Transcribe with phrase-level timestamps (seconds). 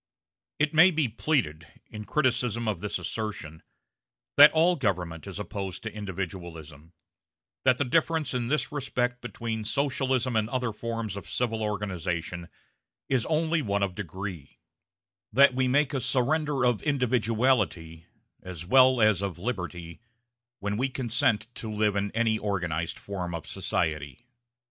[0.57, 3.61] It may be pleaded, in criticism of this assertion,
[4.35, 6.93] that all government is opposed to individualism;
[7.65, 12.49] that the difference in this respect between Socialism and other forms of civil organization
[13.09, 14.57] is only one of degree;
[15.31, 18.07] that we make a surrender of individuality,
[18.41, 20.01] as well as of liberty,
[20.57, 24.25] when we consent to live in any organized form of society.